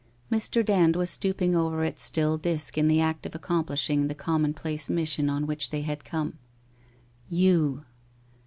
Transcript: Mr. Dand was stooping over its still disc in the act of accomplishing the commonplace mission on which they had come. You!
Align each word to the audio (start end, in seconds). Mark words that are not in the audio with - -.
Mr. 0.31 0.65
Dand 0.65 0.95
was 0.95 1.11
stooping 1.11 1.55
over 1.55 1.83
its 1.83 2.01
still 2.01 2.35
disc 2.39 2.75
in 2.75 2.87
the 2.87 2.99
act 2.99 3.27
of 3.27 3.35
accomplishing 3.35 4.07
the 4.07 4.15
commonplace 4.15 4.89
mission 4.89 5.29
on 5.29 5.45
which 5.45 5.69
they 5.69 5.81
had 5.83 6.03
come. 6.03 6.39
You! 7.29 7.85